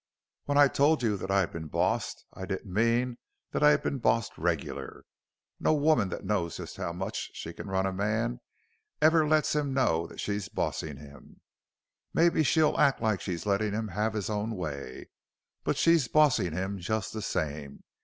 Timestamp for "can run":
7.53-7.85